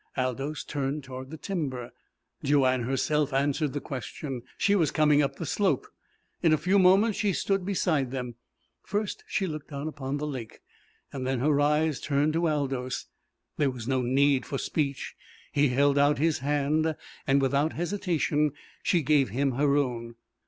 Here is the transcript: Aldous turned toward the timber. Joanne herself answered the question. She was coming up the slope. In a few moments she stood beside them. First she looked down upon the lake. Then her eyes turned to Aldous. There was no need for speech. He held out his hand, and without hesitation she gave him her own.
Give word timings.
Aldous 0.17 0.63
turned 0.63 1.03
toward 1.03 1.29
the 1.29 1.37
timber. 1.37 1.91
Joanne 2.43 2.81
herself 2.85 3.31
answered 3.33 3.73
the 3.73 3.79
question. 3.79 4.41
She 4.57 4.75
was 4.75 4.89
coming 4.89 5.21
up 5.21 5.35
the 5.35 5.45
slope. 5.45 5.85
In 6.41 6.51
a 6.51 6.57
few 6.57 6.79
moments 6.79 7.19
she 7.19 7.33
stood 7.33 7.63
beside 7.65 8.09
them. 8.09 8.33
First 8.81 9.23
she 9.27 9.45
looked 9.45 9.69
down 9.69 9.87
upon 9.87 10.17
the 10.17 10.25
lake. 10.25 10.61
Then 11.13 11.37
her 11.39 11.59
eyes 11.61 11.99
turned 12.01 12.33
to 12.33 12.47
Aldous. 12.49 13.05
There 13.57 13.69
was 13.69 13.87
no 13.87 14.01
need 14.01 14.43
for 14.43 14.57
speech. 14.57 15.13
He 15.51 15.67
held 15.69 15.99
out 15.99 16.17
his 16.17 16.39
hand, 16.39 16.95
and 17.27 17.39
without 17.39 17.73
hesitation 17.73 18.53
she 18.81 19.03
gave 19.03 19.29
him 19.29 19.51
her 19.51 19.77
own. 19.77 20.15